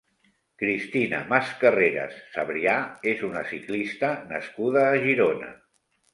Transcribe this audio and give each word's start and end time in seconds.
Cristina 0.61 1.19
Mascarreras 1.33 2.15
Sabrià 2.37 2.73
és 3.13 3.23
una 3.29 3.45
ciclista 3.53 4.11
nascuda 4.35 4.85
a 4.89 4.99
Girona. 5.07 5.55